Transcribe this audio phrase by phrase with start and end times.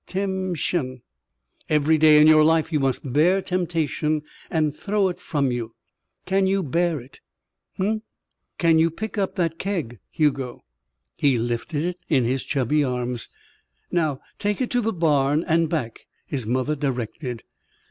[0.07, 1.03] "Temshun."
[1.69, 5.75] "Every day in your life you must bear temptation and throw it from you.
[6.25, 7.19] Can you bear it?"
[7.77, 7.97] "Huh?"
[8.57, 10.63] "Can you pick up that keg, Hugo?"
[11.15, 13.29] He lifted it in his chubby arms.
[13.91, 17.43] "Now take it to the barn and back," his mother directed.